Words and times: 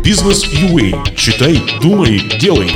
Бизнес 0.00 0.44
UA. 0.44 1.14
Читай, 1.14 1.60
думай, 1.80 2.20
делай. 2.40 2.72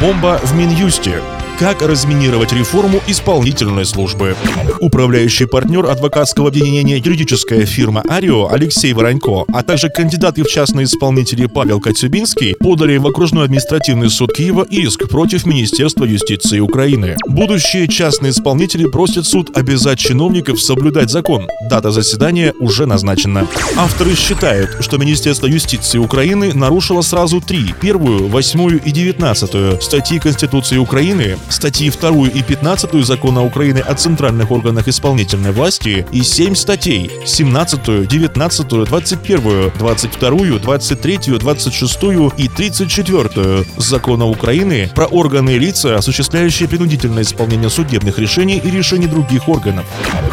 Бомба 0.00 0.40
в 0.42 0.54
Минюсте. 0.54 1.20
Как 1.62 1.80
разминировать 1.80 2.52
реформу 2.52 3.00
исполнительной 3.06 3.84
службы? 3.84 4.34
Управляющий 4.80 5.46
партнер 5.46 5.86
адвокатского 5.86 6.48
объединения 6.48 6.96
юридическая 6.96 7.66
фирма 7.66 8.02
«Арио» 8.08 8.50
Алексей 8.50 8.92
Воронько, 8.92 9.44
а 9.54 9.62
также 9.62 9.88
кандидаты 9.88 10.42
в 10.42 10.48
частные 10.48 10.86
исполнители 10.86 11.46
Павел 11.46 11.78
Коцюбинский 11.78 12.56
подали 12.56 12.96
в 12.96 13.06
окружной 13.06 13.44
административный 13.44 14.10
суд 14.10 14.32
Киева 14.32 14.66
иск 14.68 15.08
против 15.08 15.46
Министерства 15.46 16.04
юстиции 16.04 16.58
Украины. 16.58 17.16
Будущие 17.28 17.86
частные 17.86 18.32
исполнители 18.32 18.86
просят 18.86 19.24
суд 19.24 19.56
обязать 19.56 20.00
чиновников 20.00 20.60
соблюдать 20.60 21.10
закон. 21.10 21.46
Дата 21.70 21.92
заседания 21.92 22.54
уже 22.58 22.86
назначена. 22.86 23.46
Авторы 23.76 24.16
считают, 24.16 24.78
что 24.80 24.98
Министерство 24.98 25.46
юстиции 25.46 25.98
Украины 25.98 26.54
нарушило 26.54 27.02
сразу 27.02 27.40
три– 27.40 27.72
первую, 27.80 28.26
восьмую 28.26 28.82
и 28.82 28.90
девятнадцатую 28.90 29.80
статьи 29.80 30.18
Конституции 30.18 30.78
Украины, 30.78 31.38
статьи 31.52 31.90
2 31.90 32.28
и 32.28 32.42
15 32.42 33.04
Закона 33.04 33.44
Украины 33.44 33.78
о 33.78 33.94
центральных 33.94 34.50
органах 34.50 34.88
исполнительной 34.88 35.52
власти 35.52 36.06
и 36.10 36.22
7 36.22 36.54
статей 36.54 37.10
17, 37.24 38.08
19, 38.08 38.68
21, 38.68 39.72
22, 39.78 40.58
23, 40.58 41.18
26 41.38 41.98
и 42.36 42.48
34 42.48 43.64
Закона 43.76 44.26
Украины 44.26 44.90
про 44.94 45.06
органы 45.06 45.50
и 45.54 45.58
лица, 45.58 45.96
осуществляющие 45.96 46.68
принудительное 46.68 47.22
исполнение 47.22 47.70
судебных 47.70 48.18
решений 48.18 48.60
и 48.62 48.70
решений 48.70 49.06
других 49.06 49.48
органов. 49.48 49.84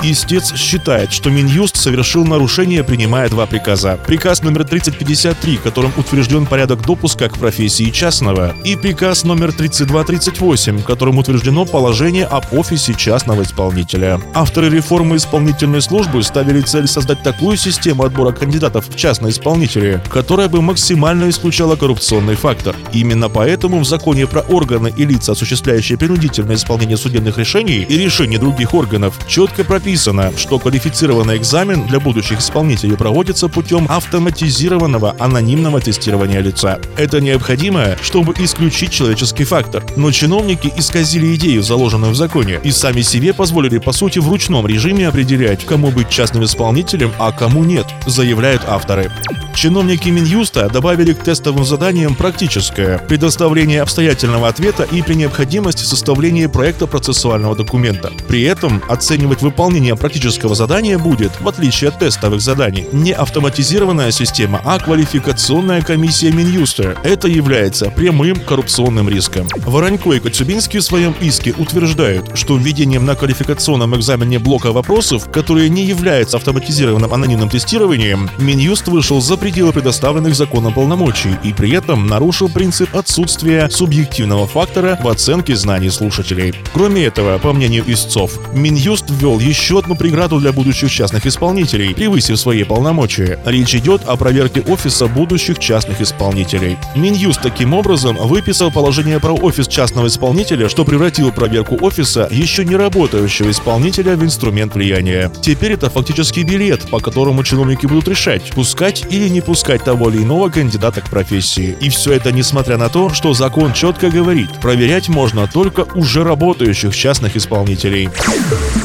Истец 0.04 0.56
считает, 0.56 1.12
что 1.12 1.30
Минюст 1.30 1.76
совершил 1.76 2.26
нарушение, 2.26 2.84
принимая 2.84 3.30
два 3.30 3.46
приказа. 3.46 4.00
Приказ 4.08 4.42
номер 4.44 4.66
3053, 4.66 5.58
которым 5.58 5.92
утвержден 5.98 6.46
порядок 6.46 6.86
допуска 6.86 7.30
к 7.30 7.38
профессии 7.38 7.90
частного, 7.90 8.56
и 8.64 8.76
приказ 8.76 9.24
номер 9.24 9.52
3238, 9.52 10.82
которым 10.84 11.09
которым 11.10 11.20
утверждено 11.20 11.66
положение 11.66 12.26
об 12.26 12.44
офисе 12.54 12.94
частного 12.94 13.42
исполнителя. 13.42 14.22
Авторы 14.36 14.70
реформы 14.70 15.16
исполнительной 15.16 15.82
службы 15.82 16.22
ставили 16.22 16.62
цель 16.62 16.88
создать 16.88 17.24
такую 17.24 17.58
систему 17.58 18.04
отбора 18.04 18.32
кандидатов 18.32 18.86
в 18.88 18.96
частные 18.96 19.32
исполнители, 19.32 20.02
которая 20.10 20.50
бы 20.50 20.62
максимально 20.62 21.30
исключала 21.30 21.76
коррупционный 21.76 22.36
фактор. 22.36 22.76
Именно 22.94 23.30
поэтому 23.30 23.80
в 23.80 23.86
законе 23.86 24.28
про 24.28 24.42
органы 24.42 24.94
и 24.96 25.06
лица, 25.06 25.32
осуществляющие 25.32 25.98
принудительное 25.98 26.56
исполнение 26.56 26.98
судебных 26.98 27.40
решений 27.40 27.86
и 27.90 27.98
решений 27.98 28.38
других 28.38 28.76
органов, 28.76 29.16
четко 29.28 29.64
прописано, 29.64 30.32
что 30.38 30.60
квалифицированный 30.60 31.38
экзамен 31.38 31.88
для 31.88 32.00
будущих 32.00 32.40
исполнителей 32.40 32.98
проводится 32.98 33.48
путем 33.48 33.88
автоматизированного 33.90 35.16
анонимного 35.18 35.82
тестирования 35.82 36.42
лица. 36.42 36.80
Это 36.98 37.20
необходимо, 37.20 37.96
чтобы 38.04 38.34
исключить 38.38 38.92
человеческий 38.92 39.46
фактор. 39.46 39.84
Но 39.96 40.12
чиновники 40.12 40.72
из 40.78 40.89
исказили 40.90 41.36
идею, 41.36 41.62
заложенную 41.62 42.14
в 42.14 42.16
законе, 42.16 42.60
и 42.64 42.72
сами 42.72 43.02
себе 43.02 43.32
позволили, 43.32 43.78
по 43.78 43.92
сути, 43.92 44.18
в 44.18 44.28
ручном 44.28 44.66
режиме 44.66 45.08
определять, 45.08 45.64
кому 45.64 45.92
быть 45.92 46.10
частным 46.10 46.44
исполнителем, 46.44 47.12
а 47.20 47.32
кому 47.32 47.64
нет, 47.64 47.86
заявляют 48.08 48.64
авторы. 48.68 49.12
Чиновники 49.60 50.08
Минюста 50.08 50.70
добавили 50.70 51.12
к 51.12 51.22
тестовым 51.22 51.66
заданиям 51.66 52.16
практическое– 52.16 52.98
предоставление 53.10 53.82
обстоятельного 53.82 54.48
ответа 54.48 54.84
и 54.84 55.02
при 55.02 55.16
необходимости 55.16 55.84
составление 55.84 56.48
проекта 56.48 56.88
процессуального 56.88 57.58
документа. 57.58 58.10
При 58.30 58.44
этом 58.44 58.82
оценивать 58.88 59.42
выполнение 59.42 59.98
практического 59.98 60.56
задания 60.56 60.98
будет, 60.98 61.34
в 61.42 61.50
отличие 61.50 61.90
от 61.90 62.00
тестовых 62.00 62.40
заданий, 62.40 62.88
не 62.94 63.12
автоматизированная 63.12 64.12
система, 64.12 64.62
а 64.64 64.80
квалификационная 64.80 65.82
комиссия 65.82 66.32
Минюста. 66.32 66.96
Это 67.04 67.28
является 67.28 67.90
прямым 67.90 68.40
коррупционным 68.40 69.10
риском. 69.10 69.46
Воронько 69.66 70.14
и 70.14 70.22
Коцюбинский 70.22 70.80
в 70.80 70.84
своем 70.84 71.14
иске 71.20 71.54
утверждают, 71.58 72.38
что 72.38 72.56
введением 72.56 73.06
на 73.06 73.16
квалификационном 73.16 73.94
экзамене 73.98 74.40
блока 74.40 74.72
вопросов, 74.72 75.30
которые 75.30 75.68
не 75.68 75.84
являются 75.84 76.38
автоматизированным 76.38 77.14
анонимным 77.14 77.50
тестированием, 77.50 78.30
Минюст 78.38 78.88
вышел 78.88 79.20
за 79.20 79.36
пределы 79.36 79.49
предоставленных 79.50 80.36
законом 80.36 80.74
полномочий 80.74 81.36
и 81.44 81.54
при 81.54 81.72
этом 81.72 82.08
нарушил 82.08 82.50
принцип 82.50 82.96
отсутствия 82.96 83.70
субъективного 83.70 84.48
фактора 84.48 85.00
в 85.02 85.08
оценке 85.08 85.56
знаний 85.56 85.90
слушателей. 85.90 86.54
Кроме 86.74 87.06
этого, 87.06 87.38
по 87.38 87.54
мнению 87.54 87.84
истцов, 87.88 88.40
Минюст 88.54 89.06
ввел 89.10 89.40
еще 89.40 89.80
одну 89.80 89.96
преграду 89.96 90.40
для 90.40 90.52
будущих 90.52 90.92
частных 90.92 91.26
исполнителей, 91.26 91.94
превысив 91.94 92.40
свои 92.40 92.64
полномочия. 92.64 93.40
Речь 93.46 93.76
идет 93.76 94.02
о 94.06 94.16
проверке 94.16 94.62
офиса 94.62 95.08
будущих 95.08 95.60
частных 95.60 96.02
исполнителей. 96.02 96.78
Минюст 96.96 97.42
таким 97.42 97.74
образом 97.74 98.16
выписал 98.16 98.72
положение 98.72 99.20
про 99.20 99.34
офис 99.34 99.68
частного 99.68 100.08
исполнителя, 100.08 100.70
что 100.70 100.86
превратило 100.86 101.32
проверку 101.32 101.78
офиса 101.82 102.28
еще 102.32 102.66
не 102.66 102.76
работающего 102.76 103.52
исполнителя 103.52 104.16
в 104.16 104.24
инструмент 104.24 104.76
влияния. 104.76 105.32
Теперь 105.42 105.74
это 105.74 105.90
фактически 105.90 106.42
билет, 106.42 106.90
по 106.90 107.00
которому 107.00 107.44
чиновники 107.44 107.86
будут 107.86 108.08
решать, 108.08 108.52
пускать 108.52 109.06
или 109.10 109.30
не 109.40 109.46
пускать 109.46 109.86
того 109.86 110.10
или 110.10 110.18
иного 110.18 110.50
кандидата 110.50 111.00
к 111.00 111.10
профессии. 111.10 111.78
И 111.80 111.90
все 111.90 112.12
это 112.12 112.34
несмотря 112.34 112.78
на 112.78 112.90
то, 112.90 113.10
что 113.14 113.34
закон 113.34 113.72
четко 113.72 114.10
говорит, 114.10 114.50
проверять 114.62 115.08
можно 115.08 115.48
только 115.48 115.88
уже 115.96 116.26
работающих 116.26 116.94
частных 116.94 117.38
исполнителей. 117.38 118.10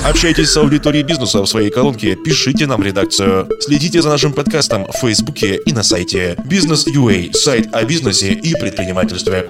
Общайтесь 0.05 0.51
с 0.51 0.57
аудиторией 0.57 1.05
бизнеса 1.05 1.43
в 1.43 1.47
своей 1.47 1.71
колонке, 1.71 2.15
пишите 2.15 2.67
нам 2.67 2.85
редакцию. 2.85 3.49
Следите 3.59 4.01
за 4.01 4.11
нашим 4.11 4.33
подкастом 4.33 4.87
в 4.87 4.97
Фейсбуке 4.99 5.59
и 5.67 5.73
на 5.73 5.83
сайте 5.83 6.37
Бизнес.ua, 6.45 7.33
сайт 7.33 7.75
о 7.75 7.83
бизнесе 7.85 8.33
и 8.33 8.53
предпринимательстве. 8.53 9.49